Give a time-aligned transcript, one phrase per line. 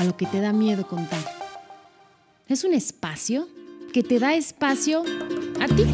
[0.00, 1.20] A lo que te da miedo contar.
[2.48, 3.46] Es un espacio
[3.92, 5.02] que te da espacio
[5.60, 5.84] a ti.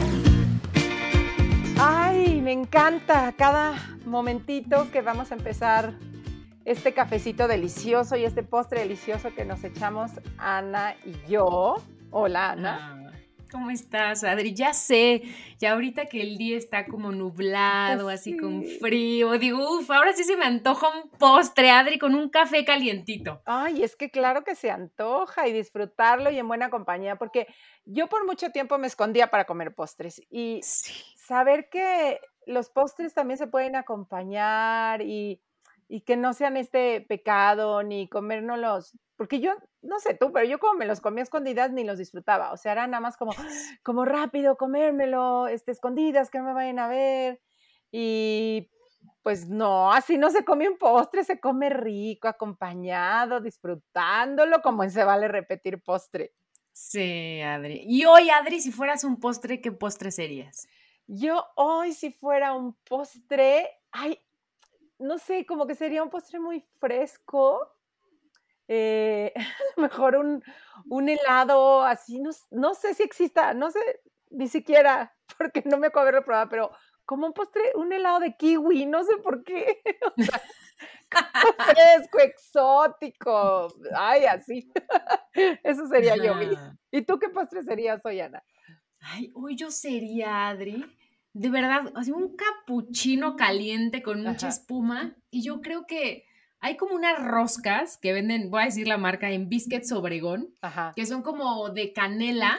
[1.77, 3.75] Ay, me encanta cada
[4.05, 5.95] momentito que vamos a empezar
[6.65, 11.83] este cafecito delicioso y este postre delicioso que nos echamos Ana y yo.
[12.13, 13.06] Hola, Ana.
[13.51, 14.55] ¿Cómo estás, Adri?
[14.55, 15.23] Ya sé,
[15.59, 20.25] ya ahorita que el día está como nublado, así con frío, digo, uff, ahora sí
[20.25, 23.43] se me antoja un postre, Adri, con un café calientito.
[23.45, 27.47] Ay, es que claro que se antoja y disfrutarlo y en buena compañía, porque
[27.85, 30.61] yo por mucho tiempo me escondía para comer postres y
[31.17, 35.41] saber que los postres también se pueden acompañar y,
[35.89, 40.59] y que no sean este pecado ni comérnoslos porque yo, no sé tú, pero yo
[40.59, 42.53] como me los comía escondidas ni los disfrutaba.
[42.53, 43.33] O sea, era nada más como,
[43.83, 47.41] como rápido comérmelo, este, escondidas, que no me vayan a ver.
[47.91, 48.71] Y
[49.23, 55.03] pues no, así no se come un postre, se come rico, acompañado, disfrutándolo, como se
[55.03, 56.35] vale repetir postre.
[56.73, 57.83] Sí, Adri.
[57.87, 60.69] Y hoy, Adri, si fueras un postre, ¿qué postre serías?
[61.07, 64.21] Yo hoy, si fuera un postre, ay,
[64.99, 67.61] no sé, como que sería un postre muy fresco,
[68.69, 69.33] eh,
[69.77, 70.43] mejor un,
[70.89, 73.81] un, helado así, no, no, sé si exista, no sé
[74.31, 76.71] ni siquiera, porque no me acuerdo haberlo probado, pero
[77.05, 79.81] como un postre, un helado de kiwi, no sé por qué.
[81.09, 84.73] fresco, exótico, ay, así.
[85.63, 86.35] Eso sería yo.
[86.91, 88.43] ¿Y tú qué postre serías hoy, Ana?
[89.01, 90.85] Ay, hoy yo sería, Adri,
[91.39, 96.25] de verdad, así un capuchino caliente con mucha espuma, y yo creo que
[96.61, 100.55] hay como unas roscas que venden, voy a decir la marca, en Biscuits Obregón,
[100.97, 102.59] que son como de canela.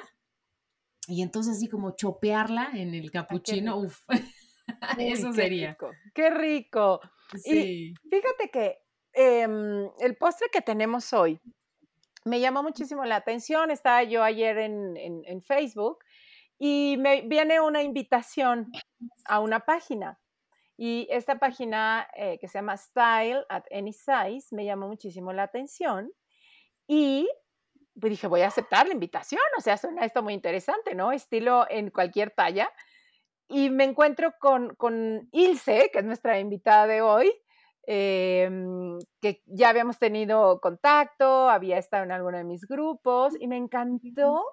[1.08, 4.00] Y entonces así como chopearla en el capuchino, uff,
[5.00, 5.72] eso sería.
[5.72, 7.02] Rico, qué rico.
[7.36, 7.94] Sí.
[8.04, 8.78] Y fíjate que
[9.14, 11.40] em, el postre que tenemos hoy
[12.26, 13.72] me llamó muchísimo la atención.
[13.72, 15.98] Estaba yo ayer en, en Facebook
[16.60, 18.72] y me viene una invitación
[19.26, 20.20] a una página
[20.78, 25.44] y esta página eh, que se llama Style at Any Size me llamó muchísimo la
[25.44, 26.12] atención
[26.88, 27.28] y
[28.00, 31.12] pues dije, voy a aceptar la invitación, o sea, suena esto muy interesante, ¿no?
[31.12, 32.72] Estilo en cualquier talla.
[33.48, 37.34] Y me encuentro con, con Ilse, que es nuestra invitada de hoy,
[37.88, 43.58] em, que ya habíamos tenido contacto, había estado en alguno de mis grupos y me
[43.58, 44.44] encantó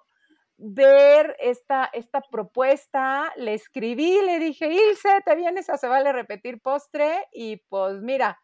[0.57, 6.61] ver esta, esta propuesta, le escribí, le dije, Ilse, ¿te vienes a Se Vale Repetir
[6.61, 7.27] Postre?
[7.33, 8.41] Y pues mira,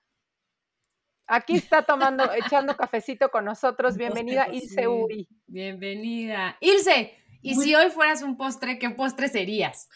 [1.26, 3.96] aquí está tomando, echando cafecito con nosotros.
[3.96, 5.28] Bienvenida, Ilse Uri.
[5.46, 6.56] Bienvenida.
[6.60, 9.88] Ilse, y si hoy fueras un postre, ¿qué postre serías?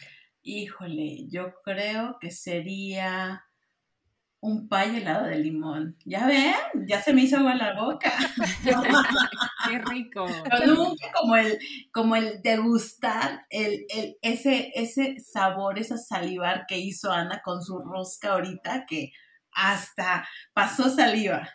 [0.43, 3.44] Híjole, yo creo que sería
[4.44, 5.97] un pay helado de limón.
[6.05, 6.55] ¿Ya ven?
[6.87, 8.12] Ya se me hizo agua la boca.
[9.69, 10.27] Qué rico.
[10.50, 11.59] Pero nunca como el,
[11.91, 17.78] como el degustar el, el, ese, ese sabor, esa salivar que hizo Ana con su
[17.78, 19.12] rosca ahorita, que
[19.50, 21.49] hasta pasó saliva.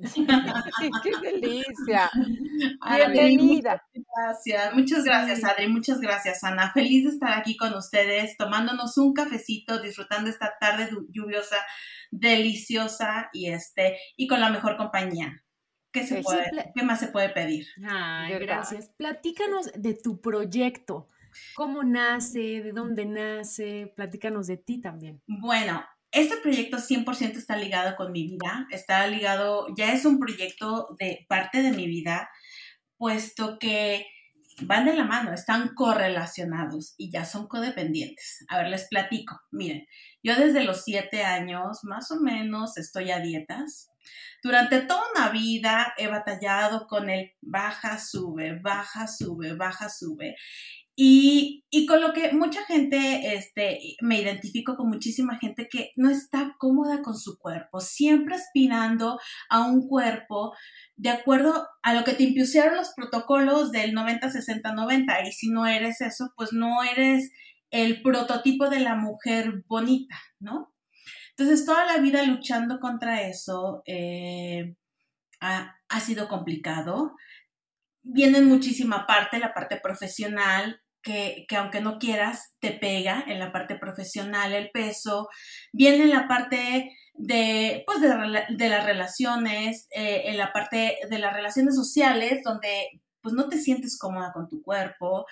[1.02, 2.10] ¡Qué delicia!
[3.14, 3.84] Bienvenida.
[3.92, 6.72] Muchas gracias, muchas gracias, Adri, muchas gracias, Ana.
[6.72, 11.56] Feliz de estar aquí con ustedes, tomándonos un cafecito, disfrutando esta tarde lluviosa,
[12.10, 15.44] deliciosa y este, y con la mejor compañía.
[15.92, 17.66] ¿Qué, se puede, ¿Qué más se puede pedir?
[17.84, 18.90] Ay, gracias.
[18.96, 21.08] Platícanos de tu proyecto.
[21.54, 22.62] ¿Cómo nace?
[22.62, 23.92] ¿De dónde nace?
[23.96, 25.20] Platícanos de ti también.
[25.26, 30.88] Bueno, este proyecto 100% está ligado con mi vida, está ligado, ya es un proyecto
[30.98, 32.30] de parte de mi vida,
[32.96, 34.06] puesto que
[34.62, 38.44] van de la mano, están correlacionados y ya son codependientes.
[38.48, 39.40] A ver, les platico.
[39.50, 39.86] Miren,
[40.22, 43.90] yo desde los siete años, más o menos, estoy a dietas.
[44.42, 50.36] Durante toda una vida he batallado con el baja, sube, baja, sube, baja, sube.
[50.96, 56.54] Y, con lo que mucha gente, este, me identifico con muchísima gente que no está
[56.58, 60.52] cómoda con su cuerpo, siempre aspirando a un cuerpo
[60.96, 65.26] de acuerdo a lo que te impusieron los protocolos del 90, 60, 90.
[65.26, 67.30] Y si no eres eso, pues no eres
[67.70, 70.74] el prototipo de la mujer bonita, ¿no?
[71.30, 74.74] Entonces, toda la vida luchando contra eso, eh,
[75.40, 77.14] ha sido complicado.
[78.02, 83.52] Viene en muchísima parte, la parte profesional, que, aunque no quieras, te pega en la
[83.52, 85.28] parte profesional el peso.
[85.72, 91.32] Viene en la parte de, pues de, las relaciones, eh, en la parte de las
[91.32, 95.26] relaciones sociales, donde pues no te sientes cómoda con tu cuerpo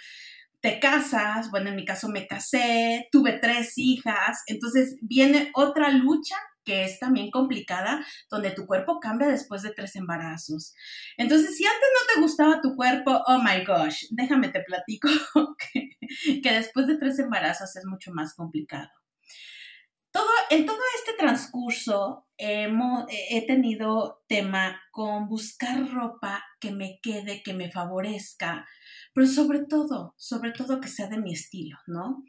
[0.60, 6.36] te casas, bueno, en mi caso me casé, tuve tres hijas, entonces viene otra lucha
[6.68, 10.74] que es también complicada, donde tu cuerpo cambia después de tres embarazos.
[11.16, 15.08] Entonces, si antes no te gustaba tu cuerpo, oh my gosh, déjame te platico
[15.72, 18.90] que, después de tres embarazos es mucho más complicado.
[20.10, 27.54] Todo, en todo este transcurso he tenido tema con buscar ropa que me quede, que
[27.54, 28.66] me favorezca,
[29.14, 32.24] pero sobre todo, sobre todo que sea de mi estilo, ¿no?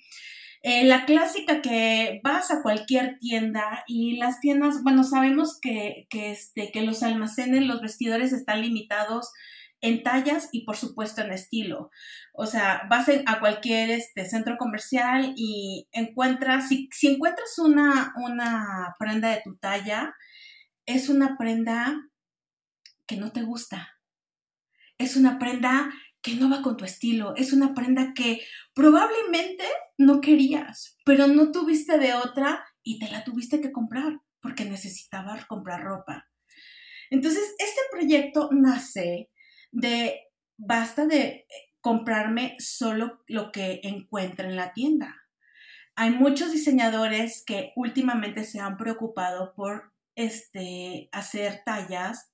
[0.62, 6.32] Eh, la clásica que vas a cualquier tienda y las tiendas, bueno, sabemos que, que,
[6.32, 9.32] este, que los almacenes, los vestidores están limitados
[9.82, 11.90] en tallas y por supuesto en estilo.
[12.34, 18.96] O sea, vas a cualquier este, centro comercial y encuentras, si, si encuentras una, una
[19.00, 20.14] prenda de tu talla,
[20.86, 21.96] es una prenda
[23.06, 23.90] que no te gusta.
[24.98, 25.90] Es una prenda
[26.22, 27.36] que no va con tu estilo.
[27.36, 28.42] Es una prenda que
[28.74, 29.66] probablemente
[29.98, 35.46] no querías, pero no tuviste de otra y te la tuviste que comprar porque necesitabas
[35.46, 36.28] comprar ropa.
[37.10, 39.30] Entonces, este proyecto nace
[39.72, 40.20] de
[40.58, 41.48] basta de
[41.82, 45.16] comprarme solo lo que encuentre en la tienda.
[45.96, 52.32] Hay muchos diseñadores que últimamente se han preocupado por este, hacer tallas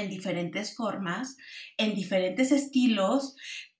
[0.00, 1.36] en diferentes formas,
[1.76, 3.34] en diferentes estilos,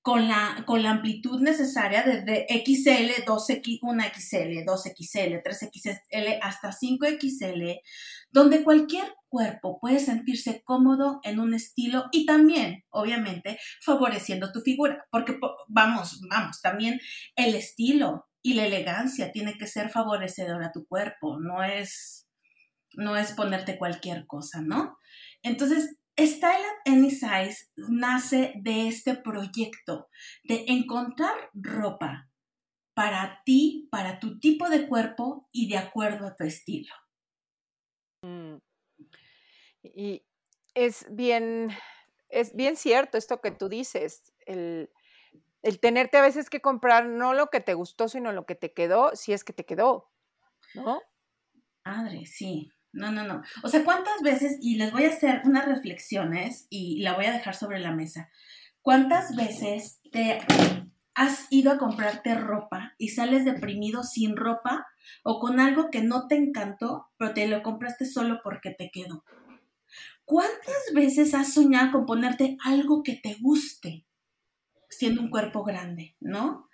[0.08, 7.80] con la, con la amplitud necesaria desde XL, 2X, 1XL, 2XL, 3XL hasta 5XL,
[8.30, 15.06] donde cualquier cuerpo puede sentirse cómodo en un estilo y también, obviamente, favoreciendo tu figura,
[15.10, 15.38] porque
[15.68, 16.98] vamos, vamos, también
[17.36, 22.26] el estilo y la elegancia tiene que ser favorecedor a tu cuerpo, no es,
[22.94, 24.96] no es ponerte cualquier cosa, ¿no?
[25.42, 30.08] Entonces, Style at Any Size nace de este proyecto
[30.44, 32.28] de encontrar ropa
[32.94, 36.92] para ti, para tu tipo de cuerpo y de acuerdo a tu estilo.
[38.22, 38.56] Mm.
[39.82, 40.24] Y
[40.74, 41.70] es bien,
[42.28, 44.90] es bien cierto esto que tú dices, el,
[45.62, 48.72] el tenerte a veces que comprar no lo que te gustó, sino lo que te
[48.72, 50.10] quedó, si es que te quedó,
[50.74, 51.00] ¿no?
[51.84, 52.68] Madre, sí.
[52.92, 53.42] No, no, no.
[53.62, 57.32] O sea, ¿cuántas veces, y les voy a hacer unas reflexiones y la voy a
[57.32, 58.30] dejar sobre la mesa,
[58.82, 60.40] ¿cuántas veces te
[61.14, 64.86] has ido a comprarte ropa y sales deprimido sin ropa
[65.22, 69.24] o con algo que no te encantó, pero te lo compraste solo porque te quedó?
[70.24, 74.04] ¿Cuántas veces has soñado con ponerte algo que te guste
[74.90, 76.68] siendo un cuerpo grande, no?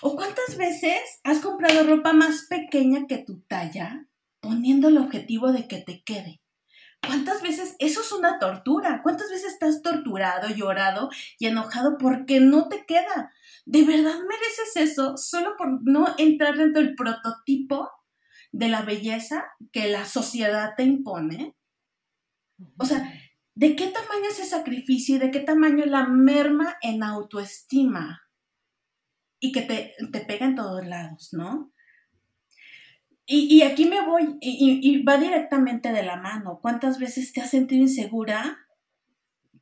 [0.00, 4.07] ¿O cuántas veces has comprado ropa más pequeña que tu talla
[4.40, 6.40] poniendo el objetivo de que te quede.
[7.00, 9.02] ¿Cuántas veces eso es una tortura?
[9.02, 13.32] ¿Cuántas veces estás torturado, llorado y enojado porque no te queda?
[13.64, 17.90] ¿De verdad mereces eso solo por no entrar dentro del prototipo
[18.50, 21.54] de la belleza que la sociedad te impone?
[22.78, 23.12] O sea,
[23.54, 28.22] ¿de qué tamaño es ese sacrificio y de qué tamaño la merma en autoestima?
[29.40, 31.72] Y que te, te pega en todos lados, ¿no?
[33.30, 36.60] Y, aquí me voy, y, va directamente de la mano.
[36.62, 38.66] ¿Cuántas veces te has sentido insegura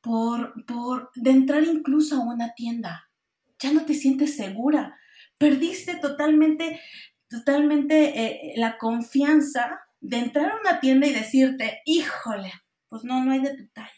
[0.00, 3.10] por, por de entrar incluso a una tienda?
[3.58, 4.96] Ya no te sientes segura.
[5.36, 6.80] Perdiste totalmente,
[7.28, 12.52] totalmente eh, la confianza de entrar a una tienda y decirte, híjole,
[12.88, 13.90] pues no, no hay de tu talla.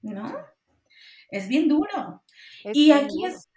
[0.00, 0.34] ¿No?
[1.30, 2.24] Es bien duro.
[2.72, 3.49] y aquí es,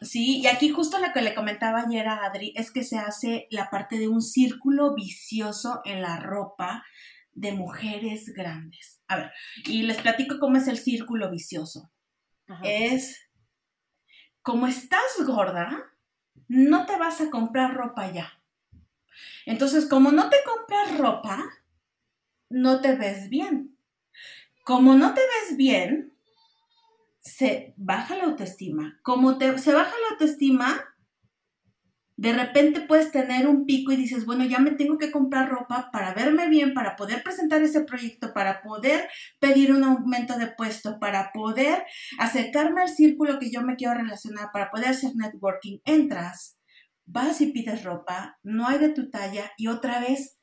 [0.00, 3.46] Sí, y aquí justo lo que le comentaba ayer a Adri es que se hace
[3.50, 6.84] la parte de un círculo vicioso en la ropa
[7.32, 9.00] de mujeres grandes.
[9.08, 9.32] A ver,
[9.64, 11.90] y les platico cómo es el círculo vicioso.
[12.62, 13.28] Es,
[14.40, 15.92] como estás gorda,
[16.48, 18.42] no te vas a comprar ropa ya.
[19.44, 21.44] Entonces, como no te compras ropa,
[22.48, 23.76] no te ves bien.
[24.64, 26.14] Como no te ves bien,
[27.28, 28.98] se baja la autoestima.
[29.02, 30.84] Como te, se baja la autoestima,
[32.16, 35.90] de repente puedes tener un pico y dices, bueno, ya me tengo que comprar ropa
[35.92, 39.08] para verme bien, para poder presentar ese proyecto, para poder
[39.38, 41.84] pedir un aumento de puesto, para poder
[42.18, 45.78] acercarme al círculo que yo me quiero relacionar, para poder hacer networking.
[45.84, 46.58] Entras,
[47.06, 50.38] vas y pides ropa, no hay de tu talla y otra vez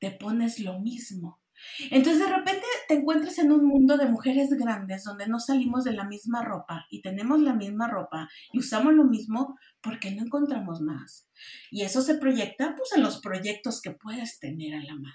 [0.00, 1.43] te pones lo mismo.
[1.90, 5.92] Entonces de repente te encuentras en un mundo de mujeres grandes donde no salimos de
[5.92, 10.80] la misma ropa y tenemos la misma ropa y usamos lo mismo porque no encontramos
[10.80, 11.28] más.
[11.70, 15.14] Y eso se proyecta pues en los proyectos que puedes tener a la mano.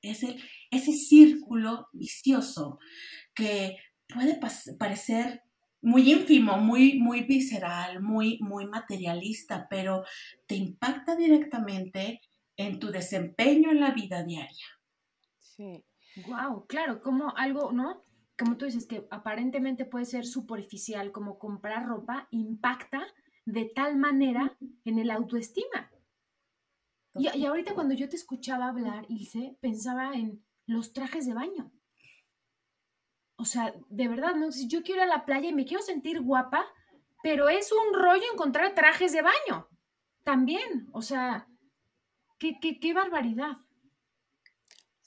[0.00, 0.24] Es
[0.70, 2.78] ese círculo vicioso
[3.34, 3.76] que
[4.06, 4.38] puede
[4.78, 5.42] parecer
[5.80, 10.04] muy ínfimo, muy, muy visceral, muy, muy materialista, pero
[10.46, 12.20] te impacta directamente
[12.56, 14.66] en tu desempeño en la vida diaria.
[15.58, 15.84] Sí.
[16.28, 18.04] Wow, claro, como algo, ¿no?
[18.38, 23.04] Como tú dices, que aparentemente puede ser superficial, como comprar ropa, impacta
[23.44, 25.90] de tal manera en el autoestima.
[27.16, 31.72] Y, y ahorita cuando yo te escuchaba hablar, Ilse, pensaba en los trajes de baño.
[33.34, 34.52] O sea, de verdad, ¿no?
[34.52, 36.64] Si yo quiero ir a la playa y me quiero sentir guapa,
[37.24, 39.68] pero es un rollo encontrar trajes de baño.
[40.22, 41.48] También, o sea,
[42.38, 43.58] qué, qué, qué barbaridad.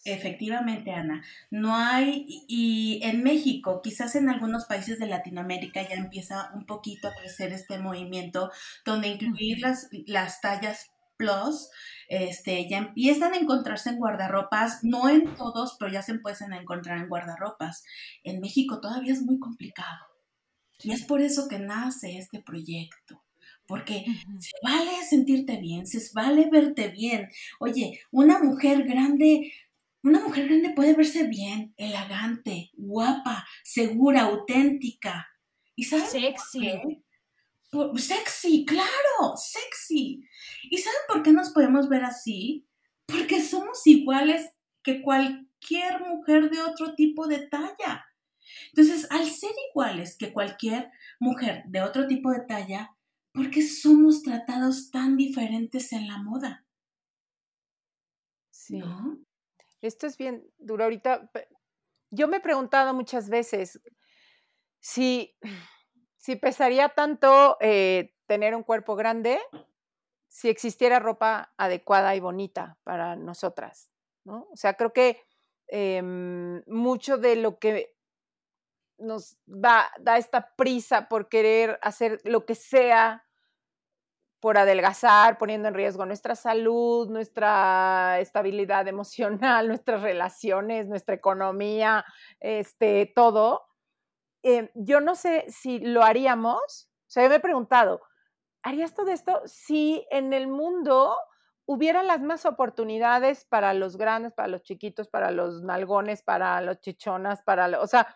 [0.04, 1.24] Efectivamente, Ana.
[1.52, 7.08] No hay, y en México, quizás en algunos países de Latinoamérica ya empieza un poquito
[7.08, 8.52] a crecer este movimiento
[8.84, 11.70] donde incluir las, las tallas plus
[12.10, 16.60] este, ya empiezan a encontrarse en guardarropas, no en todos, pero ya se empiezan a
[16.60, 17.84] encontrar en guardarropas.
[18.24, 20.00] En México todavía es muy complicado.
[20.84, 23.24] Y es por eso que nace este proyecto.
[23.68, 24.04] Porque
[24.40, 27.30] se vale sentirte bien, se vale verte bien.
[27.60, 29.54] Oye, una mujer grande,
[30.04, 35.28] una mujer grande puede verse bien, elegante, guapa, segura, auténtica.
[35.76, 37.04] ¿Y sabes Sexy.
[37.96, 40.28] Sexy, claro, sexy.
[40.70, 42.68] ¿Y saben por qué nos podemos ver así?
[43.06, 44.52] Porque somos iguales
[44.84, 48.06] que cualquier mujer de otro tipo de talla.
[48.74, 52.96] Entonces, al ser iguales que cualquier mujer de otro tipo de talla,
[53.32, 56.66] ¿por qué somos tratados tan diferentes en la moda?
[58.50, 58.82] Sí.
[59.82, 60.84] Esto es bien duro.
[60.84, 61.30] Ahorita,
[62.10, 63.82] yo me he preguntado muchas veces
[64.80, 65.36] si
[66.22, 69.40] si pesaría tanto eh, tener un cuerpo grande
[70.28, 73.90] si existiera ropa adecuada y bonita para nosotras,
[74.24, 74.48] ¿no?
[74.52, 75.20] O sea, creo que
[75.68, 77.98] em, mucho de lo que
[79.00, 83.26] nos da, da esta prisa por querer hacer lo que sea
[84.42, 92.04] por adelgazar, poniendo en riesgo nuestra salud, nuestra estabilidad emocional, nuestras relaciones, nuestra economía,
[92.42, 93.72] este, todo,
[94.44, 98.02] Em, yo no sé si lo haríamos, o sea, yo me he preguntado,
[98.64, 101.16] ¿harías todo esto si en el mundo
[101.66, 106.82] hubiera las más oportunidades para los grandes, para los chiquitos, para los nalgones, para los
[106.82, 108.08] chichonas, para, o sea,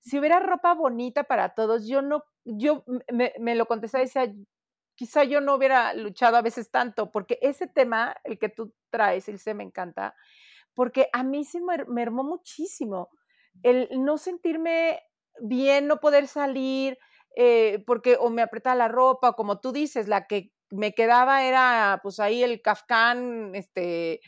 [0.00, 4.32] si hubiera ropa bonita para todos, yo no, yo me, me lo contesté y decía,
[4.98, 9.28] quizá yo no hubiera luchado a veces tanto, porque ese tema, el que tú traes,
[9.28, 10.16] el se me encanta,
[10.74, 13.08] porque a mí sí me, me hermó muchísimo
[13.62, 15.00] el no sentirme
[15.40, 16.98] bien no poder salir
[17.36, 22.00] eh, porque o me apretaba la ropa, como tú dices, la que me quedaba era
[22.02, 24.20] pues ahí el kafkán, este,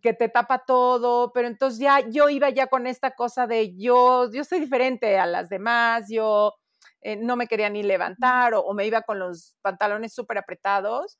[0.00, 4.30] que te tapa todo, pero entonces ya yo iba ya con esta cosa de yo,
[4.32, 6.54] yo soy diferente a las demás, yo
[7.02, 11.18] eh, no me quería ni levantar o, me iba con los pantalones súper apretados,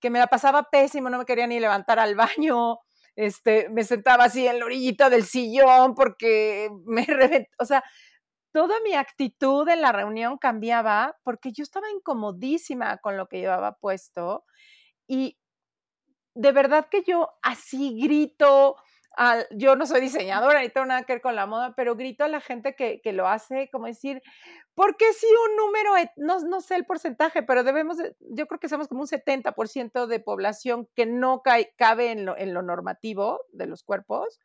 [0.00, 2.78] que me la pasaba pésimo, no me quería ni levantar al baño,
[3.16, 7.82] este, me sentaba así en la orillita del sillón porque me reventó, o sea,
[8.52, 13.76] toda mi actitud en la reunión cambiaba porque yo estaba incomodísima con lo que llevaba
[13.76, 14.44] puesto
[15.06, 15.38] y
[16.34, 18.76] de verdad que yo así grito,
[19.50, 22.28] yo no soy diseñadora ni tengo nada que ver con la moda, pero grito a
[22.28, 24.22] la gente que, lo hace, como decir,
[24.74, 28.88] porque si un número, no, no sé el porcentaje, pero debemos, yo creo que somos
[28.88, 31.42] como un 70% de población que no
[31.76, 34.38] cabe en lo, en lo normativo de los cuerpos,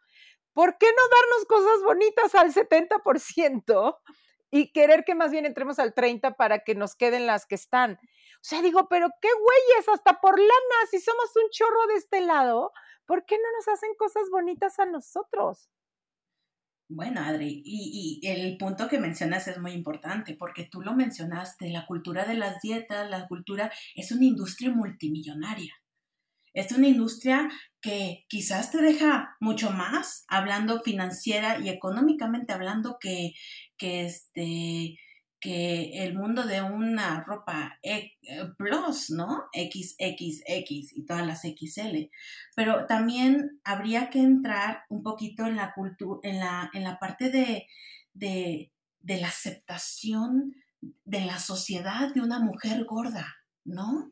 [0.54, 3.98] ¿por qué no darnos cosas bonitas al 70%
[4.52, 8.00] y querer que más bien entremos al 30% para que nos queden las que están?
[8.46, 12.22] O sea, digo, pero qué güeyes, hasta por lana, si somos un chorro de este
[12.22, 12.72] lado,
[13.06, 15.70] ¿por qué no nos hacen cosas bonitas a nosotros?
[16.88, 21.70] Bueno, Adri, y, y, el punto que mencionas es muy importante, porque tú lo mencionaste,
[21.70, 25.74] la cultura de las dietas, la cultura es una industria multimillonaria.
[26.54, 27.50] Es una industria
[27.82, 33.34] que quizás te deja mucho más hablando financiera y económicamente hablando que,
[33.78, 34.96] que, este,
[35.46, 38.14] que el mundo de una ropa e,
[38.58, 39.44] plus, ¿no?
[39.54, 42.10] XXX y todas las XL.
[42.56, 47.30] Pero también habría que entrar un poquito en la cultura, en la, en la parte
[47.30, 47.68] de,
[48.16, 48.72] de,
[49.04, 53.36] la aceptación de la sociedad de una mujer gorda,
[53.66, 54.12] ¿no?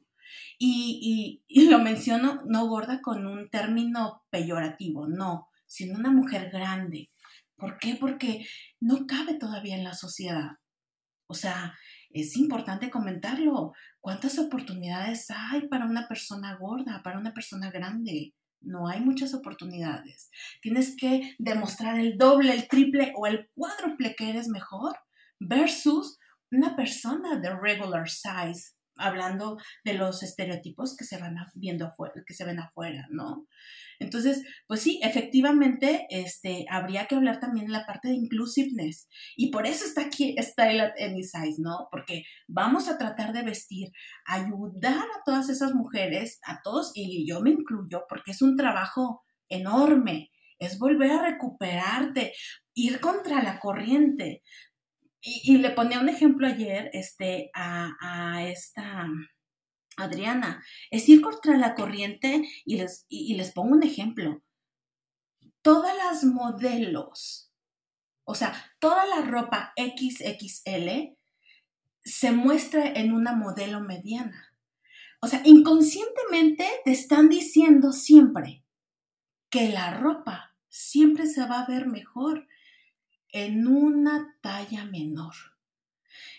[0.60, 7.10] Y, lo menciono no gorda con un término peyorativo, no, sino una mujer grande.
[7.56, 7.98] ¿Por qué?
[8.00, 8.46] Porque
[8.80, 10.60] no cabe todavía en la sociedad.
[11.34, 11.74] O sea,
[12.12, 13.74] es importante comentarlo.
[14.00, 18.36] ¿Cuántas oportunidades hay para una persona gorda, para una persona grande?
[18.62, 20.30] No hay muchas oportunidades.
[20.62, 24.96] Tienes que demostrar el doble, el triple o el cuádruple que eres mejor
[25.40, 26.20] versus
[26.52, 32.34] una persona de regular size, hablando de los estereotipos que se van viendo afuera, que
[32.34, 33.48] se ven afuera, ¿no?
[34.00, 39.08] Entonces, pues sí, efectivamente, este, habría que hablar también de la parte de inclusiveness.
[39.36, 41.88] Y por eso está aquí Style at Any Size, ¿no?
[41.92, 43.92] Porque vamos a tratar de vestir,
[44.26, 49.24] ayudar a todas esas mujeres, a todos, y yo me incluyo, porque es un trabajo
[49.50, 52.34] enorme, es volver a recuperarte,
[52.74, 54.44] ir contra la corriente.
[55.26, 59.08] Y, le ponía un ejemplo ayer este, a, esta
[59.96, 60.62] Adriana,
[60.92, 64.44] es ir contra la corriente y les, y les pongo un ejemplo.
[65.62, 67.54] Todas las modelos,
[68.26, 71.16] o sea, toda la ropa XXL
[72.04, 74.54] se muestra en una modelo mediana.
[75.22, 78.66] O sea, inconscientemente te están diciendo siempre
[79.50, 82.46] que la ropa siempre se va a ver mejor
[83.34, 85.34] en una talla menor.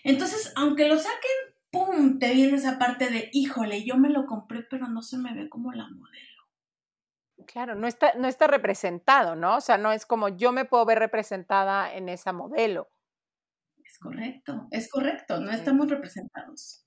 [0.03, 2.17] Entonces, aunque lo saquen, ¡pum!
[2.17, 5.49] Te viene esa parte de, híjole, yo me lo compré, pero no se me ve
[5.49, 6.35] como la modelo.
[7.45, 9.57] Claro, no está, no está representado, ¿no?
[9.57, 12.89] O sea, no es como yo me puedo ver representada en esa modelo.
[13.83, 16.84] Es correcto, es correcto, no estamos representados.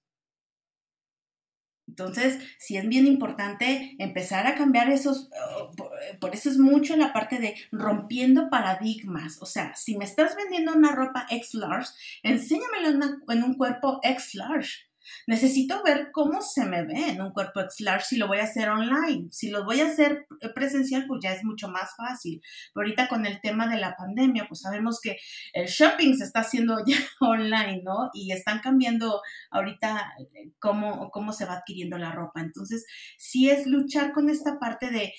[1.99, 5.73] Entonces, sí es bien importante empezar a cambiar esos, oh,
[6.21, 9.39] por eso es mucho la parte de rompiendo paradigmas.
[9.41, 11.91] O sea, si me estás vendiendo una ropa X large,
[12.23, 14.88] enséñamela en un cuerpo X large.
[15.27, 18.69] Necesito ver cómo se me ve en un cuerpo X-Large si lo voy a hacer
[18.69, 19.29] online.
[19.31, 22.41] Si lo voy a hacer presencial, pues ya es mucho más fácil.
[22.73, 25.17] Pero ahorita con el tema de la pandemia, pues sabemos que
[25.53, 28.11] el shopping se está haciendo ya online, ¿no?
[28.13, 32.41] Y están cambiando ahorita eh, cómo, cómo se va adquiriendo la ropa.
[32.41, 35.13] Entonces, sí es luchar con esta parte de,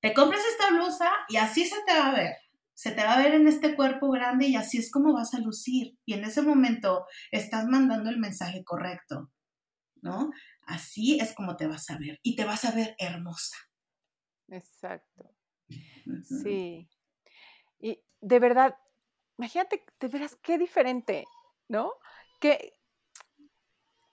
[0.00, 2.41] te compras esta blusa y así se te va a ver
[2.74, 5.38] se te va a ver en este cuerpo grande y así es como vas a
[5.38, 5.98] lucir.
[6.04, 9.30] Y en ese momento estás mandando el mensaje correcto,
[10.00, 10.30] ¿no?
[10.66, 13.56] Así es como te vas a ver y te vas a ver hermosa.
[14.48, 15.34] Exacto.
[16.24, 16.88] Sí.
[17.78, 18.76] Y de verdad,
[19.38, 21.24] imagínate, de veras, qué diferente,
[21.68, 21.92] ¿no?
[22.40, 22.74] Que,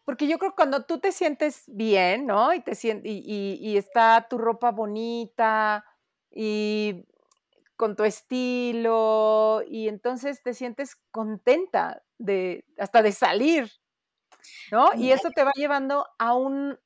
[0.06, 2.54] porque yo creo que cuando tú te sientes bien, ¿no?
[2.54, 5.86] Y, te y, y está tu ropa bonita
[6.32, 7.06] y
[7.80, 13.72] con tu estilo y entonces te sientes contenta de hasta de salir,
[14.70, 14.90] ¿no?
[14.98, 16.78] Y eso te va llevando a un,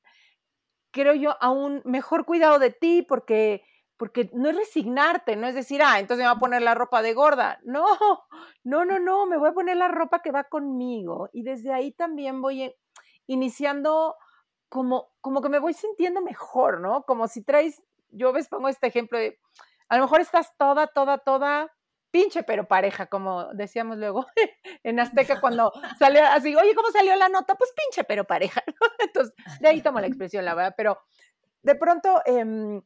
[0.92, 3.64] creo yo, a un mejor cuidado de ti porque
[3.98, 7.02] porque no es resignarte, no es decir, ah, entonces me voy a poner la ropa
[7.02, 7.60] de gorda.
[7.64, 7.86] No,
[8.64, 11.30] no, no, no, me voy a poner la ropa que va conmigo.
[11.34, 12.76] Y desde ahí también voy eh,
[13.26, 14.16] iniciando
[14.70, 17.04] como, como que me voy sintiendo mejor, ¿no?
[17.04, 19.40] Como si traes, yo ves, pongo este ejemplo de,
[19.90, 21.72] a lo mejor estás toda, toda, toda
[22.14, 24.28] pinche pero pareja, como decíamos luego
[24.84, 27.56] en Azteca cuando salió así, oye, ¿cómo salió la nota?
[27.56, 28.64] Pues pinche pero pareja,
[29.00, 31.00] Entonces, de ahí tomo la expresión, la verdad, pero
[31.64, 32.80] de pronto, em,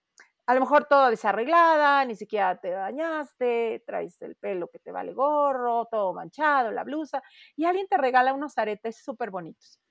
[0.45, 5.13] a lo mejor toda desarreglada, ni siquiera te bañaste, traes el pelo que te vale
[5.13, 7.21] gorro, todo manchado, la blusa,
[7.57, 9.81] y alguien te regala unos aretes súper bonitos.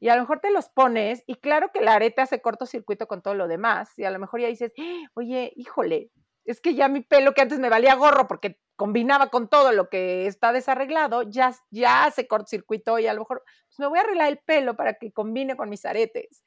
[0.00, 3.22] Y a lo mejor te los pones, y claro que la arete hace cortocircuito con
[3.22, 4.72] todo lo demás, y a lo mejor ya dices,
[5.14, 6.10] oye, híjole,
[6.44, 9.90] es que ya mi pelo que antes me valía gorro porque combinaba con todo lo
[9.90, 14.02] que está desarreglado, ya, ya se cortocircuitó y a lo mejor pues me voy a
[14.02, 16.42] arreglar el pelo para que combine con mis aretes.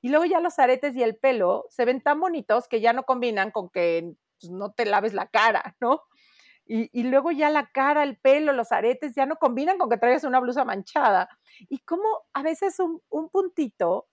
[0.00, 3.04] Y luego ya los aretes y el pelo se ven tan bonitos que ya no
[3.04, 6.02] combinan con que pues, no te laves la cara, ¿no?
[6.68, 9.98] Y, y, luego ya la cara, el pelo, los aretes ya no combinan con que
[9.98, 11.28] traigas una blusa manchada.
[11.68, 14.08] Y como a veces un, un puntito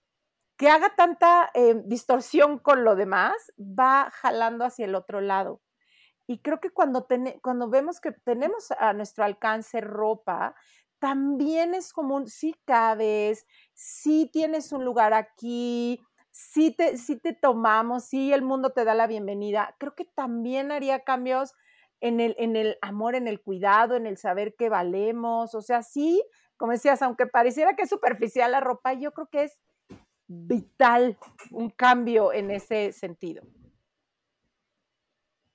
[0.64, 5.62] que haga tanta eh, distorsión con lo demás, va jalando hacia el otro lado.
[6.26, 7.06] Y creo que cuando,
[7.42, 10.56] cuando vemos que tenemos a nuestro alcance ropa,
[11.00, 16.00] también es común, si cabes, si tienes un lugar aquí,
[16.32, 20.72] si te, si te tomamos, si el mundo te da la bienvenida, creo que también
[20.72, 21.52] haría cambios
[22.00, 25.56] en el, en el amor, en el cuidado, en el saber que valemos.
[25.56, 26.24] O sea, sí,
[26.56, 29.62] como decías, aunque pareciera que es superficial la ropa, yo creo que es
[30.48, 31.18] vital
[31.52, 33.44] un cambio en ese sentido.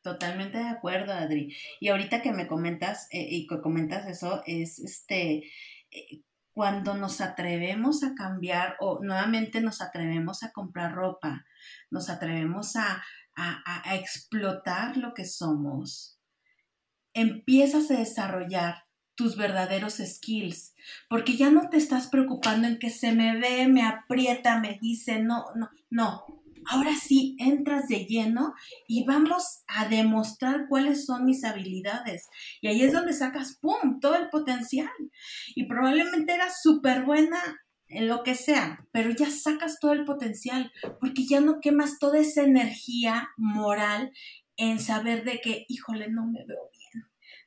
[0.02, 1.54] Totalmente de acuerdo, Adri.
[1.80, 5.44] Y ahorita que me comentas eh, y que comentas eso, es este,
[5.90, 11.44] eh, cuando nos atrevemos a cambiar o nuevamente nos atrevemos a comprar ropa,
[11.90, 13.02] nos atrevemos a,
[13.36, 16.18] a, explotar lo que somos,
[17.14, 18.87] empiezas a desarrollar
[19.18, 20.76] tus verdaderos skills,
[21.10, 25.20] porque ya no te estás preocupando en que se me ve, me aprieta, me dice,
[25.20, 26.24] no, no, no,
[26.66, 28.54] ahora sí entras de lleno
[28.86, 32.28] y vamos a demostrar cuáles son mis habilidades.
[32.60, 34.88] Y ahí es donde sacas, ¡pum!, todo el potencial.
[35.56, 37.40] Y probablemente eras súper buena
[37.88, 42.20] en lo que sea, pero ya sacas todo el potencial, porque ya no quemas toda
[42.20, 44.12] esa energía moral
[44.56, 46.77] en saber de que, híjole, no me veo bien.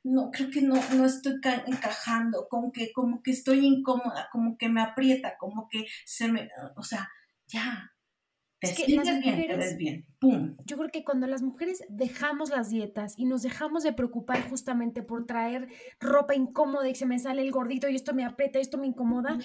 [0.04, 1.34] No, creo que no, no estoy
[1.66, 6.48] encajando, como que, como que estoy incómoda, como que me aprieta, como que se me,
[6.76, 7.08] o sea,
[7.46, 7.92] ya,
[8.62, 10.56] es que las mujeres, bien, ¡Pum!
[10.64, 15.02] Yo creo que cuando las mujeres dejamos las dietas y nos dejamos de preocupar justamente
[15.02, 18.78] por traer ropa incómoda y se me sale el gordito y esto me aprieta, esto
[18.78, 19.36] me incomoda,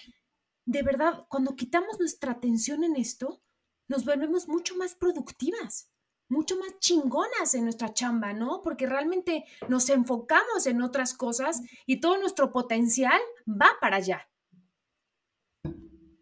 [0.66, 3.42] de verdad, cuando quitamos nuestra atención en esto,
[3.88, 5.92] nos volvemos mucho más productivas,
[6.30, 8.62] mucho más chingonas en nuestra chamba, ¿no?
[8.64, 14.28] Porque realmente nos enfocamos en otras cosas y todo nuestro potencial va para allá.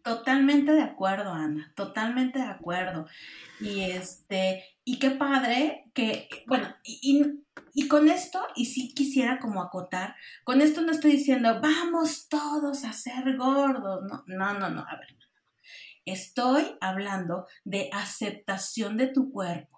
[0.06, 3.06] Totalmente de acuerdo, Ana, totalmente de acuerdo.
[3.60, 10.14] Y este, y qué padre que, bueno, y, con esto, y sí quisiera como acotar,
[10.44, 14.96] con esto no estoy diciendo, vamos todos a ser gordos, no, no, no, no, a
[14.96, 15.16] ver,
[16.04, 19.75] estoy hablando de aceptación de tu cuerpo.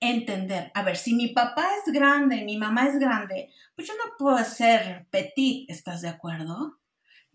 [0.00, 4.16] Entender, a ver, si mi papá es grande mi mamá es grande, pues yo no
[4.18, 6.78] puedo ser petit, ¿estás de acuerdo?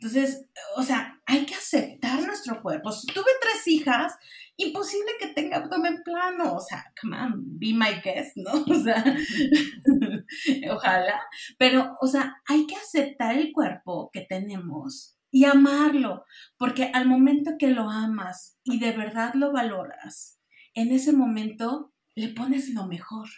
[0.02, 0.46] Entonces,
[0.78, 2.90] o sea, hay que aceptar nuestro cuerpo.
[2.92, 4.14] Si tuve tres hijas,
[4.56, 6.56] imposible que tenga abdomen plano.
[6.56, 8.52] O sea, come on, be my guest, ¿no?
[8.68, 9.04] O sea,
[10.72, 11.22] ojalá.
[11.58, 16.26] Pero, o sea, hay que aceptar el cuerpo que tenemos y amarlo,
[16.58, 20.40] porque al momento que lo amas y de verdad lo valoras,
[20.74, 23.30] en ese momento le pones lo mejor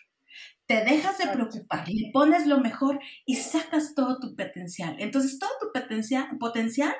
[0.72, 4.96] te dejas de preocupar, le pones lo mejor y sacas todo tu potencial.
[5.00, 6.94] Entonces, todo tu potencial, potencial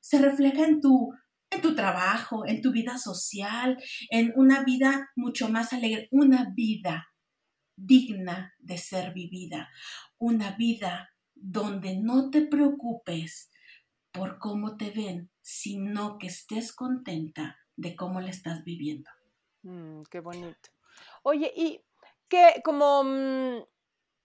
[0.00, 1.14] se refleja en tu,
[1.48, 7.08] en tu trabajo, en tu vida social, en una vida mucho más alegre, una vida
[7.76, 9.70] digna de ser vivida,
[10.18, 13.50] una vida donde no te preocupes
[14.12, 19.10] por cómo te ven, sino que estés contenta de cómo la estás viviendo.
[19.62, 20.73] Mm, qué bonito.
[21.26, 21.80] Oye, y
[22.28, 23.64] que como, mm,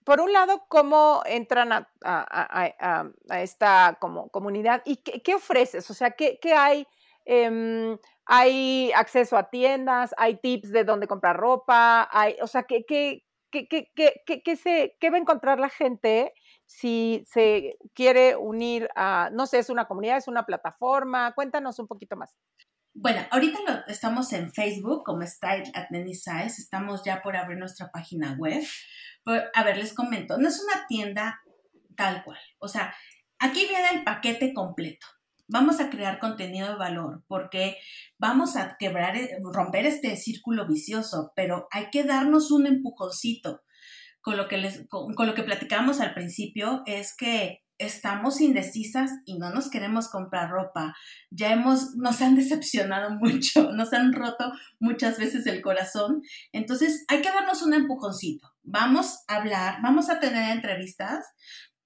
[0.04, 6.38] por un lado, cómo entran a, esta como comunidad y qué, ofreces, o sea, qué,
[6.54, 6.86] hay.
[7.24, 12.84] Em, hay acceso a tiendas, hay tips de dónde comprar ropa, hay, o sea, ¿qué,
[12.86, 13.68] qué, qué,
[14.44, 16.32] qué, se, qué va a encontrar la gente
[16.66, 21.32] si se quiere unir a, no sé, es una comunidad, es una plataforma?
[21.34, 22.36] Cuéntanos un poquito más.
[22.94, 27.56] Bueno, ahorita lo, estamos en Facebook como Style at Any Size, estamos ya por abrir
[27.56, 28.62] nuestra página web.
[29.54, 31.40] a ver, les comento, no es una tienda
[31.96, 32.92] tal cual, o sea,
[33.38, 35.06] aquí viene el paquete completo.
[35.46, 37.76] Vamos a crear contenido de valor porque
[38.18, 43.62] vamos a quebrar, eh, romper este círculo vicioso, pero hay que darnos un empujoncito.
[44.22, 49.38] Con lo que, les, con lo que platicamos al principio es que estamos indecisas y
[49.38, 50.94] no nos queremos comprar ropa.
[51.30, 56.22] Ya hemos, nos han decepcionado mucho, nos han roto muchas veces el corazón.
[56.52, 58.52] Entonces hay que darnos un empujoncito.
[58.62, 61.24] Vamos a hablar, vamos a tener entrevistas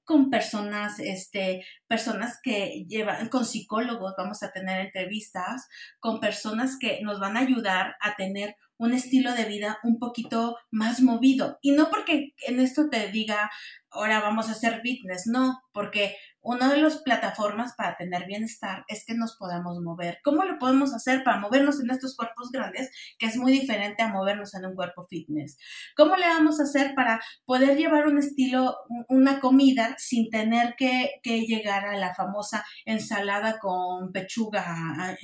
[0.04, 5.66] con personas, este, personas que llevan, con psicólogos, vamos a tener entrevistas,
[5.98, 10.56] con personas que nos van a ayudar a tener un estilo de vida un poquito
[10.70, 11.58] más movido.
[11.62, 13.50] Y no porque en esto te diga,
[13.90, 19.06] ahora vamos a hacer fitness, no, porque una de las plataformas para tener bienestar es
[19.06, 20.18] que nos podamos mover.
[20.22, 24.08] ¿Cómo lo podemos hacer para movernos en estos cuerpos grandes, que es muy diferente a
[24.08, 25.56] movernos en un cuerpo fitness?
[25.96, 28.76] ¿Cómo le vamos a hacer para poder llevar un estilo,
[29.08, 35.16] una comida sin tener que, llegar a la famosa ensalada con pechuga,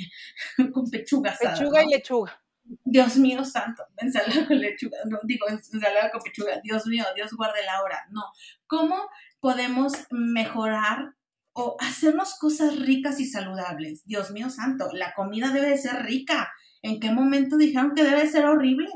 [0.73, 2.41] con pechuga Pechuga y lechuga.
[2.85, 7.65] Dios mío santo, ensalada con lechuga, no digo ensalada con pechuga, Dios mío, Dios guarde
[7.65, 8.23] la hora, no.
[8.67, 9.09] ¿Cómo
[9.41, 11.15] podemos mejorar
[11.53, 14.05] o hacernos cosas ricas y saludables?
[14.05, 16.51] Dios mío santo, la comida debe de ser rica.
[16.83, 18.89] ¿En qué momento dijeron que debe ser horrible?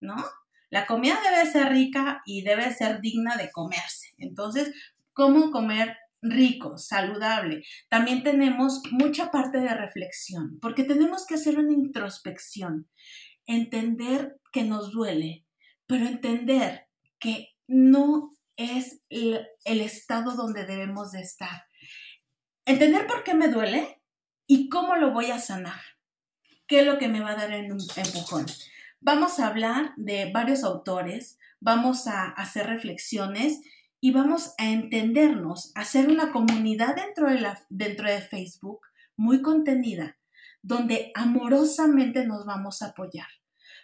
[0.00, 0.16] ¿No?
[0.70, 4.14] La comida debe ser rica y debe ser digna de comerse.
[4.18, 4.72] Entonces,
[5.12, 7.64] ¿cómo comer rico, saludable.
[7.88, 12.88] También tenemos mucha parte de reflexión, porque tenemos que hacer una introspección,
[13.46, 15.46] entender que nos duele,
[15.86, 16.86] pero entender
[17.18, 21.64] que no es el, estado donde debemos de estar.
[22.66, 24.02] entender por qué me duele
[24.46, 25.80] y cómo lo voy a sanar.
[26.66, 28.46] ¿Qué es lo que me va a dar un empujón?
[29.00, 33.60] Vamos a hablar de varios autores, vamos a hacer reflexiones
[34.00, 38.80] y vamos a entendernos, a hacer una comunidad dentro de, la, dentro de Facebook
[39.16, 40.16] muy contenida,
[40.62, 43.28] donde amorosamente nos vamos a apoyar.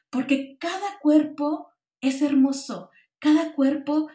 [0.09, 4.09] Porque cada cuerpo es hermoso, cada cuerpo,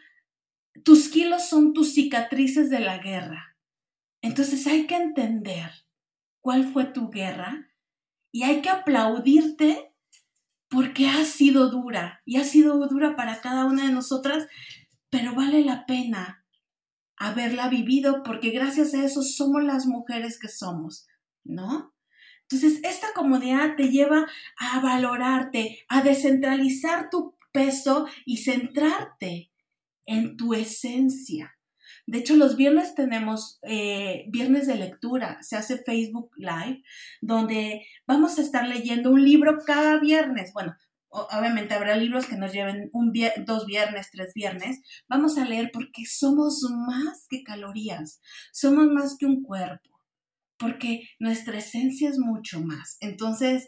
[0.84, 3.58] tus kilos son tus cicatrices de la guerra.
[4.22, 5.72] Entonces hay que entender
[6.42, 7.70] cuál fue tu guerra
[8.32, 9.94] y hay que aplaudirte
[10.70, 14.48] porque ha sido dura y ha sido dura para cada una de nosotras,
[15.12, 16.44] pero vale la pena
[17.18, 21.06] haberla vivido porque gracias a eso somos las mujeres que somos,
[21.44, 21.94] ¿no?
[22.50, 24.26] Entonces, esta comunidad te lleva
[24.58, 29.52] a valorarte, a descentralizar tu peso y centrarte
[30.06, 31.56] en tu esencia.
[32.08, 36.84] De hecho, los viernes tenemos eh, viernes de lectura, se hace Facebook Live,
[37.22, 40.52] donde vamos a estar leyendo un libro cada viernes.
[40.54, 40.76] Bueno,
[41.12, 43.14] obviamente habrá libros que nos lleven un
[43.46, 44.82] dos viernes, tres viernes.
[45.08, 48.22] Vamos a leer porque somos más que calorías,
[48.54, 49.90] somos más que un cuerpo,
[50.58, 52.98] porque nuestra esencia es mucho más.
[53.02, 53.68] Entonces,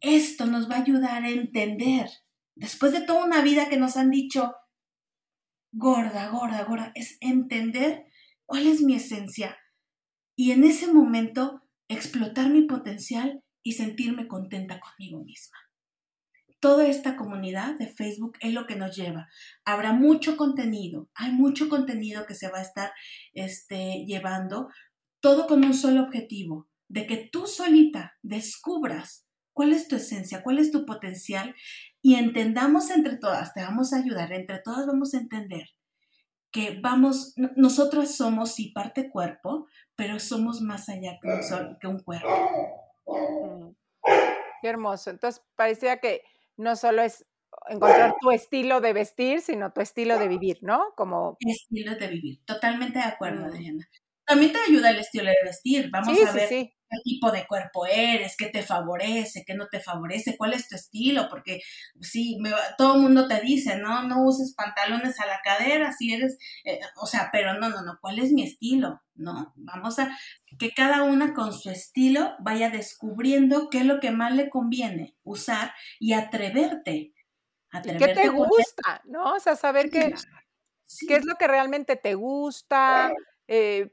[0.00, 2.08] esto nos va a ayudar a entender,
[2.54, 4.54] después de toda una vida que nos han dicho,
[5.72, 8.04] gorda, gorda, gorda, es entender
[8.44, 9.56] cuál es mi esencia
[10.36, 15.56] y en ese momento explotar mi potencial y sentirme contenta conmigo misma.
[16.64, 19.28] Toda esta comunidad de Facebook es lo que nos lleva.
[19.66, 22.90] Habrá mucho contenido, hay mucho contenido que se va a estar
[23.34, 24.70] este, llevando,
[25.20, 30.58] todo con un solo objetivo, de que tú solita descubras cuál es tu esencia, cuál
[30.58, 31.54] es tu potencial
[32.00, 35.68] y entendamos entre todas, te vamos a ayudar, entre todas vamos a entender
[36.50, 41.98] que vamos, nosotras somos sí parte cuerpo, pero somos más allá que un, que un
[41.98, 42.28] cuerpo.
[43.06, 43.68] Mm.
[44.62, 45.10] Qué hermoso.
[45.10, 46.22] Entonces, parecía que
[46.56, 47.26] no solo es
[47.68, 50.92] encontrar tu estilo de vestir, sino tu estilo de vivir, ¿no?
[50.96, 51.36] Como...
[51.40, 52.44] Estilo de vivir.
[52.44, 53.50] Totalmente de acuerdo.
[53.50, 53.88] Diana.
[54.26, 55.90] También te ayuda el estilo de vestir.
[55.90, 56.48] Vamos a ver
[56.94, 60.76] qué tipo de cuerpo eres, qué te favorece, qué no te favorece, cuál es tu
[60.76, 61.60] estilo, porque
[62.00, 62.38] sí,
[62.78, 66.80] todo el mundo te dice, no, no uses pantalones a la cadera, si eres, eh,
[66.96, 69.02] o sea, pero no, no, no, ¿cuál es mi estilo?
[69.14, 69.52] ¿No?
[69.56, 70.16] Vamos a
[70.58, 75.16] que cada una con su estilo vaya descubriendo qué es lo que más le conviene
[75.22, 77.12] usar y atreverte.
[77.70, 79.02] atreverte ¿Qué te gusta?
[79.04, 79.34] ¿No?
[79.34, 80.14] O sea, saber qué,
[81.08, 83.12] qué es lo que realmente te gusta,
[83.48, 83.92] eh,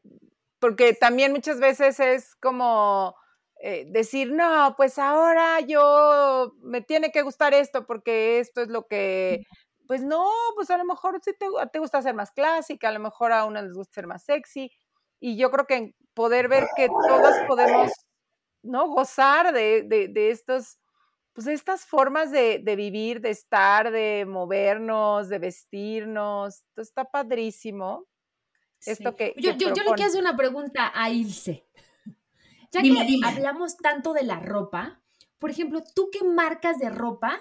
[0.59, 3.15] porque también muchas veces es como
[3.59, 8.87] eh, decir, no, pues ahora yo me tiene que gustar esto porque esto es lo
[8.87, 9.43] que,
[9.87, 12.99] pues no, pues a lo mejor sí te, te gusta ser más clásica, a lo
[12.99, 14.71] mejor a una les gusta ser más sexy,
[15.19, 17.91] y yo creo que poder ver que todas podemos,
[18.63, 18.87] ¿no?
[18.87, 20.79] Gozar de, de, estos,
[21.33, 27.05] pues de estas formas de, de, vivir, de estar, de movernos, de vestirnos, esto está
[27.05, 28.07] padrísimo.
[28.85, 31.65] Esto que, yo, yo, le quiero hacer una pregunta a Ilse.
[32.71, 35.01] Ya que hablamos tanto de la ropa,
[35.39, 37.39] por ejemplo, ¿tú qué marcas de ropa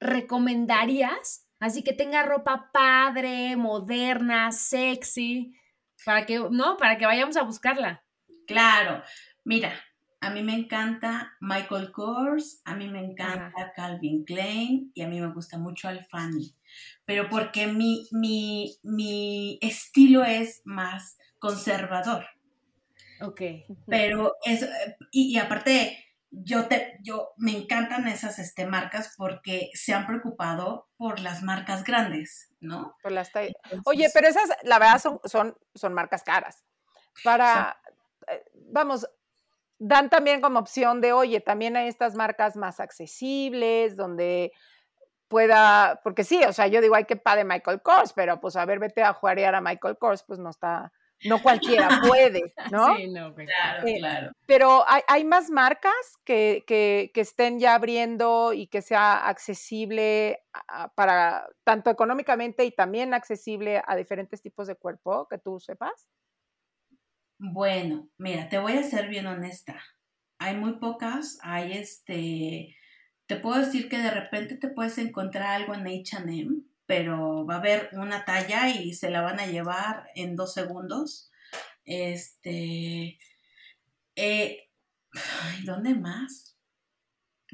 [0.00, 1.46] recomendarías?
[1.60, 5.54] Así que tenga ropa padre, moderna, sexy,
[6.04, 6.76] para que, ¿no?
[6.76, 8.04] Para que vayamos a buscarla.
[8.46, 9.02] Claro.
[9.44, 9.72] Mira,
[10.20, 15.20] a mí me encanta Michael Kors, a mí me encanta Calvin Klein y a mí
[15.20, 16.54] me gusta mucho Alfani
[17.04, 22.24] pero porque mi, mi, mi estilo es más conservador.
[23.20, 23.40] Ok.
[23.86, 24.64] Pero es,
[25.10, 31.18] y, aparte, yo te, yo, me encantan esas este, marcas porque se han preocupado por
[31.18, 32.96] las marcas grandes, ¿no?
[33.02, 33.32] Por las
[33.84, 36.64] Oye, pero esas, la verdad, son, son, son marcas caras.
[37.24, 37.76] Para,
[38.28, 39.04] eh, vamos,
[39.80, 44.52] dan también como opción de, oye, también hay estas marcas más accesibles, donde
[45.26, 48.64] pueda, porque sí, o sea, yo digo, hay que de Michael Kors, pero pues a
[48.66, 50.92] ver, vete a jugar a Michael Kors, pues no está,
[51.24, 52.94] no cualquiera puede, ¿no?
[52.96, 54.32] Sí, no, pues, claro, eh, claro.
[54.46, 60.40] Pero hay, hay más marcas que, que, que, estén ya abriendo y que sea accesible
[60.94, 66.06] para, tanto económicamente y también accesible a diferentes tipos de cuerpo, que tú sepas.
[67.42, 69.80] Bueno, mira, te voy a ser bien honesta.
[70.38, 72.76] Hay muy pocas, hay este,
[73.26, 77.58] te puedo decir que de repente te puedes encontrar algo en HM, pero va a
[77.58, 81.30] haber una talla y se la van a llevar en dos segundos.
[81.86, 83.18] Este.
[84.16, 84.68] Eh,
[85.64, 86.49] ¿Dónde más?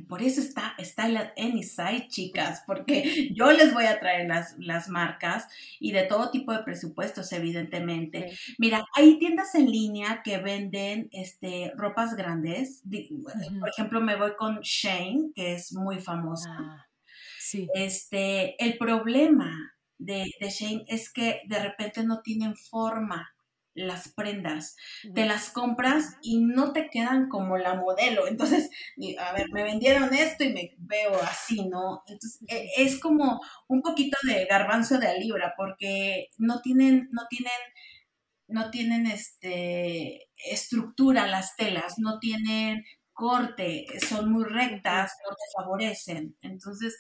[0.09, 4.89] Por eso está Style Any Side, chicas, porque yo les voy a traer las, las
[4.89, 5.49] marcas
[5.81, 8.37] y de todo tipo de presupuestos, evidentemente.
[8.59, 12.83] Mira, hay tiendas en línea que venden este, ropas grandes.
[13.61, 16.51] Por ejemplo, me voy con Shane, que es muy famosa.
[16.59, 16.87] Ah,
[17.39, 17.69] sí.
[17.75, 23.36] Este, el problema de, de Shane es que de repente no tienen forma
[23.77, 24.77] las prendas,
[25.15, 28.27] te las compras y no te quedan como la modelo.
[28.27, 28.71] Entonces,
[29.19, 32.03] a ver, me vendieron esto y me veo así, ¿no?
[32.07, 37.53] Entonces, e, es como un poquito de garbanzo de libra porque no tienen, no tienen,
[38.49, 46.37] no tienen este estructura las telas, no tienen corte, son muy rectas, no te favorecen.
[46.43, 46.97] Entonces,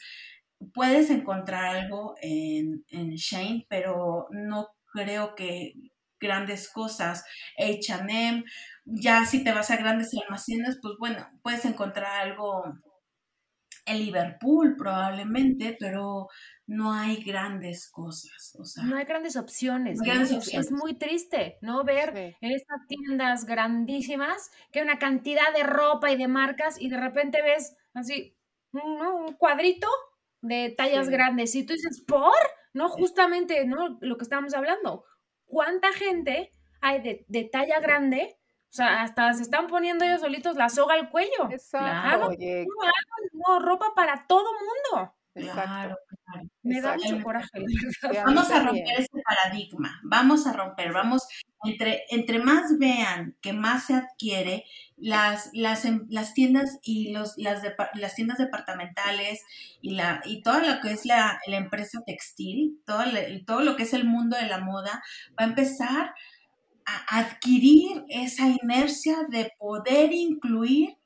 [0.74, 5.74] puedes encontrar algo en, en Shane, pero no creo que
[6.20, 7.24] grandes cosas,
[7.58, 8.44] HM,
[8.84, 12.64] ya si te vas a grandes almacenes, pues bueno, puedes encontrar algo
[13.86, 16.28] en Liverpool probablemente, pero
[16.66, 18.56] no hay grandes cosas.
[18.58, 20.00] O sea, no hay grandes opciones.
[20.52, 21.84] Es, muy triste, ¿no?
[21.84, 26.88] Ver en estas tiendas grandísimas que hay una cantidad de ropa y de marcas y
[26.88, 28.36] de repente ves así
[28.72, 29.88] un cuadrito
[30.42, 32.34] de tallas grandes y tú dices, ¿por?
[32.74, 33.98] No, justamente, ¿no?
[34.00, 35.04] Lo que estábamos hablando
[35.46, 40.68] cuánta gente hay de, talla grande, o sea, hasta se están poniendo ellos solitos la
[40.68, 41.50] soga al cuello.
[41.50, 42.30] Exacto.
[43.32, 45.12] no, ropa para todo mundo.
[45.34, 45.96] Claro,
[46.62, 47.48] Me da mucho coraje.
[48.24, 51.28] Vamos a romper ese paradigma, vamos a romper, vamos,
[51.64, 54.64] entre, entre más vean que más se adquiere,
[54.96, 57.62] las, las, em, las tiendas y los, las,
[57.94, 59.42] las tiendas departamentales
[59.80, 63.04] y, la, y todo lo que es la, la empresa textil, todo,
[63.46, 65.02] todo lo que es el mundo de la moda,
[65.38, 66.14] va a empezar
[66.86, 70.96] a adquirir esa inercia de poder incluir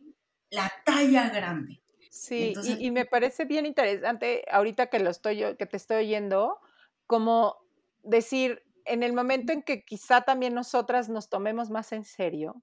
[0.50, 1.80] la talla grande.
[2.10, 6.58] Sí, y, me parece bien interesante ahorita que lo estoy que te estoy oyendo,
[7.06, 7.56] como
[8.02, 12.62] decir, en el momento en que quizá también nosotras nos tomemos más en serio,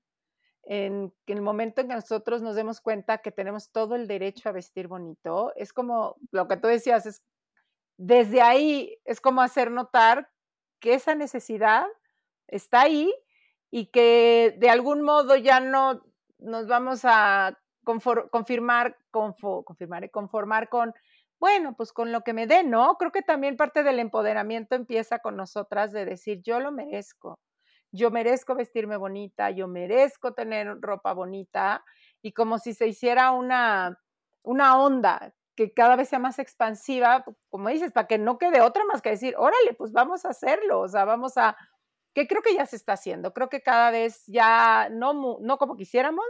[0.69, 4.51] en el momento en que nosotros nos demos cuenta que tenemos todo el derecho a
[4.51, 7.23] vestir bonito, es como lo que tú decías, es
[7.97, 10.29] desde ahí es como hacer notar
[10.79, 11.85] que esa necesidad
[12.47, 13.13] está ahí
[13.71, 16.03] y que de algún modo ya no
[16.37, 20.93] nos vamos a confirmar, confirmar y conformar con,
[21.39, 22.97] bueno, pues con lo que me dé, ¿no?
[22.97, 27.39] Creo que también parte del empoderamiento empieza con nosotras de decir, yo lo merezco,
[27.91, 31.83] yo merezco vestirme bonita, yo merezco tener ropa bonita
[32.21, 33.99] y como si se hiciera una,
[34.43, 38.85] una onda que cada vez sea más expansiva, como dices, para que no quede otra
[38.85, 41.57] más que decir, órale, pues vamos a hacerlo, o sea, vamos a,
[42.13, 45.75] que creo que ya se está haciendo, creo que cada vez ya, no, no como
[45.75, 46.25] quisiéramos,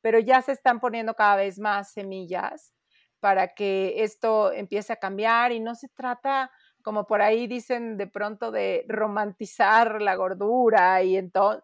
[0.00, 2.72] pero ya se están poniendo cada vez más semillas
[3.20, 6.52] para que esto empiece a cambiar y no se trata,
[6.88, 11.62] como por ahí dicen de pronto, de romantizar la gordura y entonces,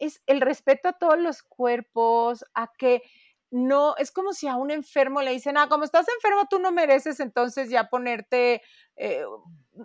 [0.00, 3.04] es el respeto a todos los cuerpos, a que
[3.52, 6.72] no, es como si a un enfermo le dicen, ah, como estás enfermo, tú no
[6.72, 8.60] mereces entonces ya ponerte
[8.96, 9.22] eh,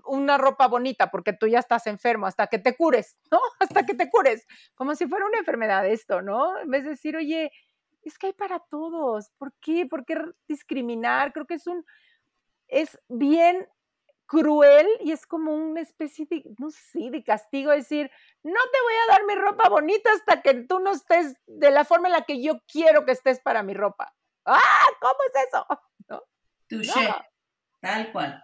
[0.05, 3.39] una ropa bonita porque tú ya estás enfermo hasta que te cures, ¿no?
[3.59, 6.57] Hasta que te cures, como si fuera una enfermedad esto, ¿no?
[6.57, 7.51] En vez de decir, oye,
[8.01, 9.29] es que hay para todos.
[9.37, 9.85] ¿Por qué?
[9.85, 10.15] ¿Por qué
[10.47, 11.31] discriminar?
[11.31, 11.85] Creo que es un,
[12.67, 13.67] es bien
[14.33, 18.09] cruel y es como una especie de, no sé, de castigo, decir,
[18.41, 21.85] no te voy a dar mi ropa bonita hasta que tú no estés de la
[21.85, 24.11] forma en la que yo quiero que estés para mi ropa.
[24.45, 24.87] ¡Ah!
[24.99, 25.67] ¿Cómo es eso?
[26.09, 26.23] ¿No?
[27.79, 28.43] tal cual.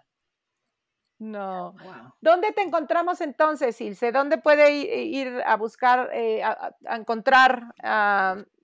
[1.18, 1.76] No.
[2.22, 4.12] ¿Dónde te encontramos entonces, Ilse?
[4.12, 7.74] ¿Dónde puede ir, a buscar, eh, a, encontrar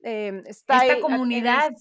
[0.03, 1.73] eh, esta comunidad?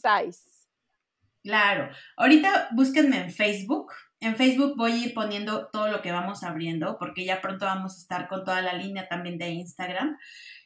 [1.42, 1.90] Claro.
[2.16, 3.92] Ahorita búsquenme en Facebook.
[4.24, 7.94] En Facebook voy a ir poniendo todo lo que vamos abriendo, porque ya pronto vamos
[7.94, 10.16] a estar con toda la línea también de Instagram.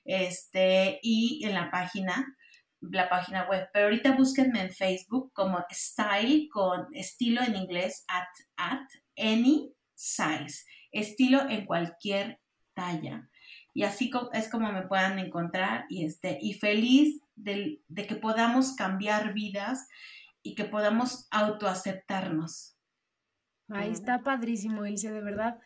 [0.05, 2.37] Este, y en la página,
[2.81, 3.69] la página web.
[3.73, 10.65] Pero ahorita búsquenme en Facebook como Style con estilo en inglés at at any size,
[10.93, 12.39] estilo en cualquier
[12.75, 13.29] talla.
[13.75, 19.35] Y así es como me puedan encontrar y, este, y feliz de, que podamos cambiar
[19.35, 19.89] vidas
[20.45, 22.78] y que podamos autoaceptarnos.
[23.69, 25.59] Ahí está padrísimo, Ilse, de verdad.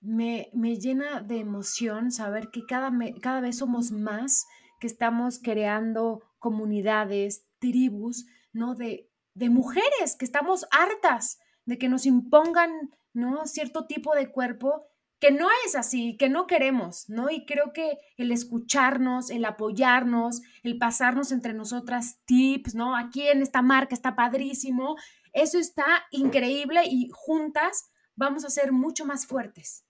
[0.00, 4.46] Me, me, llena de emoción saber que cada, cada vez somos más,
[4.80, 8.74] que estamos creando comunidades, tribus, ¿no?
[8.74, 12.70] De, de mujeres, que estamos hartas de que nos impongan
[13.18, 13.46] ¿no?
[13.46, 14.86] Cierto tipo de cuerpo
[15.20, 17.28] que no es así, que no queremos, ¿no?
[17.28, 22.94] Y creo que el escucharnos, el apoyarnos, el pasarnos entre nosotras tips, ¿no?
[22.94, 24.94] Aquí en esta marca está padrísimo,
[25.32, 29.84] eso está increíble y juntas vamos a ser mucho más fuertes.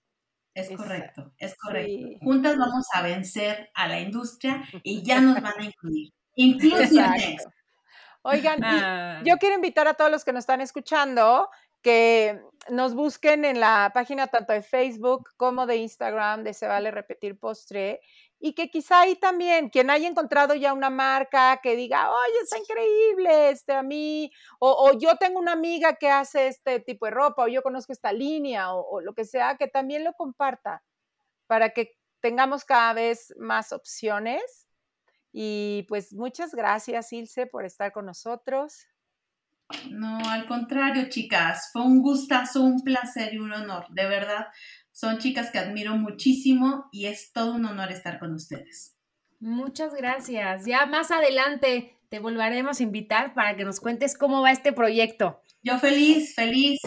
[0.54, 2.18] Es correcto, es correcto.
[2.20, 6.12] Juntas vamos a vencer a la industria y ya nos van a incluir.
[6.34, 7.00] Incluso
[8.22, 9.22] Oigan, ah.
[9.24, 11.48] yo quiero invitar a todos los que nos están escuchando
[11.82, 16.90] que nos busquen en la página tanto de Facebook como de Instagram de Se Vale
[16.90, 18.00] Repetir Postre
[18.40, 22.58] y que quizá ahí también quien haya encontrado ya una marca que diga, oye, está
[22.58, 24.30] increíble, este, a mí,
[24.60, 28.12] o, yo tengo una amiga que hace este tipo de ropa, o yo conozco esta
[28.12, 30.84] línea, o, o lo que sea, que también lo comparta
[31.46, 34.68] para que tengamos cada vez más opciones.
[35.32, 38.86] Y pues muchas gracias, Ilse, por estar con nosotros.
[39.90, 44.46] No, al contrario, chicas, fue un gustazo, un placer y un honor, de verdad.
[45.00, 48.96] Son chicas que admiro muchísimo y es todo un honor estar con ustedes.
[49.38, 50.66] Muchas gracias.
[50.66, 55.40] Ya más adelante te volveremos a invitar para que nos cuentes cómo va este proyecto.
[55.62, 56.80] Yo feliz, feliz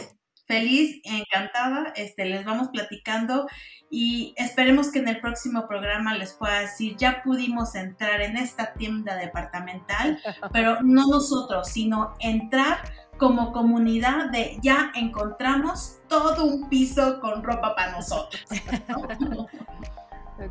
[0.51, 3.47] feliz, encantada, este, les vamos platicando
[3.89, 8.73] y esperemos que en el próximo programa les pueda decir, ya pudimos entrar en esta
[8.73, 10.19] tienda departamental,
[10.51, 12.79] pero no nosotros, sino entrar
[13.21, 18.43] como comunidad de ya encontramos todo un piso con ropa para nosotros.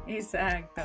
[0.06, 0.82] Exacto.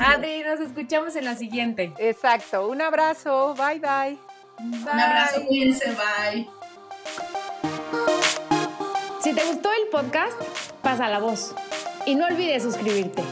[0.00, 1.94] Adri, nos escuchamos en la siguiente.
[1.96, 2.68] Exacto.
[2.68, 3.54] Un abrazo.
[3.54, 4.18] Bye, bye.
[4.60, 5.46] Un abrazo.
[5.46, 5.96] Cuídense.
[5.96, 6.46] Bye.
[9.22, 10.38] Si te gustó el podcast,
[10.82, 11.54] pasa la voz
[12.04, 13.24] y no olvides suscribirte.